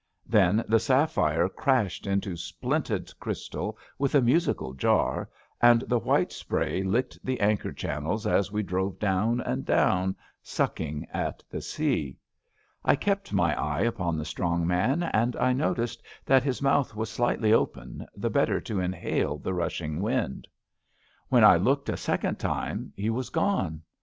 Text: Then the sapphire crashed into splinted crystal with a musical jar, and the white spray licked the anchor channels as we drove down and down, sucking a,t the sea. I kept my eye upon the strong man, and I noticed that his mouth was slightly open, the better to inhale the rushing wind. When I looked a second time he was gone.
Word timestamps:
Then 0.25 0.65
the 0.67 0.79
sapphire 0.79 1.47
crashed 1.47 2.07
into 2.07 2.33
splinted 2.35 3.13
crystal 3.19 3.77
with 3.99 4.15
a 4.15 4.19
musical 4.21 4.73
jar, 4.73 5.29
and 5.61 5.81
the 5.83 5.99
white 5.99 6.31
spray 6.31 6.81
licked 6.81 7.19
the 7.23 7.39
anchor 7.39 7.71
channels 7.71 8.25
as 8.25 8.51
we 8.51 8.63
drove 8.63 8.97
down 8.97 9.41
and 9.41 9.63
down, 9.63 10.15
sucking 10.41 11.05
a,t 11.13 11.45
the 11.51 11.61
sea. 11.61 12.17
I 12.83 12.95
kept 12.95 13.31
my 13.31 13.53
eye 13.53 13.81
upon 13.81 14.17
the 14.17 14.25
strong 14.25 14.65
man, 14.65 15.03
and 15.03 15.35
I 15.35 15.53
noticed 15.53 16.01
that 16.25 16.41
his 16.41 16.63
mouth 16.63 16.95
was 16.95 17.11
slightly 17.11 17.53
open, 17.53 18.07
the 18.17 18.31
better 18.31 18.59
to 18.61 18.79
inhale 18.79 19.37
the 19.37 19.53
rushing 19.53 20.01
wind. 20.01 20.47
When 21.29 21.43
I 21.43 21.57
looked 21.57 21.89
a 21.89 21.95
second 21.95 22.39
time 22.39 22.91
he 22.95 23.11
was 23.11 23.29
gone. 23.29 23.83